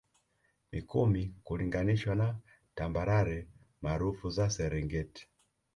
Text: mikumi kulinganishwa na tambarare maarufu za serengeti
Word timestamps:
mikumi 0.71 1.35
kulinganishwa 1.43 2.15
na 2.15 2.35
tambarare 2.75 3.47
maarufu 3.81 4.29
za 4.29 4.49
serengeti 4.49 5.27